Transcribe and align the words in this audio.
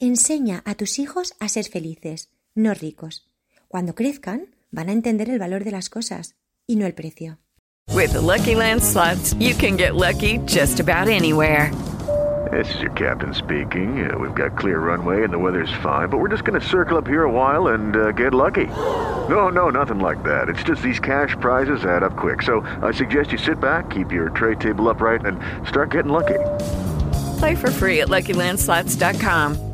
Enseña 0.00 0.62
a 0.64 0.74
tus 0.74 0.98
hijos 0.98 1.34
a 1.38 1.48
ser 1.48 1.66
felices, 1.66 2.28
no 2.54 2.74
ricos. 2.74 3.28
Cuando 3.68 3.94
crezcan, 3.94 4.54
van 4.70 4.88
a 4.88 4.92
entender 4.92 5.30
el 5.30 5.38
valor 5.38 5.64
de 5.64 5.70
las 5.70 5.88
cosas 5.88 6.34
y 6.66 6.76
no 6.76 6.86
el 6.86 6.94
precio. 6.94 7.38
With 7.94 8.12
the 8.12 8.20
Lucky 8.20 8.54
Land 8.56 8.82
slots, 8.82 9.34
you 9.38 9.54
can 9.54 9.76
get 9.76 9.94
lucky 9.94 10.38
just 10.46 10.80
about 10.80 11.08
anywhere. 11.08 11.70
This 12.50 12.68
is 12.74 12.80
your 12.82 12.92
captain 12.92 13.32
speaking. 13.34 14.10
Uh, 14.10 14.18
we've 14.18 14.34
got 14.34 14.58
clear 14.58 14.80
runway 14.80 15.22
and 15.22 15.32
the 15.32 15.38
weather's 15.38 15.72
fine, 15.82 16.08
but 16.08 16.18
we're 16.18 16.28
just 16.28 16.44
going 16.44 16.60
to 16.60 16.66
circle 16.66 16.98
up 16.98 17.06
here 17.06 17.24
a 17.24 17.30
while 17.30 17.68
and 17.68 17.96
uh, 17.96 18.12
get 18.12 18.34
lucky. 18.34 18.66
No, 19.28 19.48
no, 19.48 19.70
nothing 19.70 20.00
like 20.00 20.22
that. 20.24 20.48
It's 20.48 20.62
just 20.64 20.82
these 20.82 21.00
cash 21.00 21.36
prizes 21.40 21.84
add 21.84 22.02
up 22.02 22.16
quick. 22.16 22.42
So 22.42 22.60
I 22.82 22.90
suggest 22.92 23.32
you 23.32 23.38
sit 23.38 23.60
back, 23.60 23.90
keep 23.90 24.12
your 24.12 24.30
tray 24.30 24.56
table 24.56 24.88
upright, 24.88 25.24
and 25.24 25.38
start 25.66 25.90
getting 25.90 26.12
lucky. 26.12 26.40
Play 27.38 27.54
for 27.54 27.70
free 27.70 28.00
at 28.00 28.08
LuckyLandSlots.com. 28.08 29.73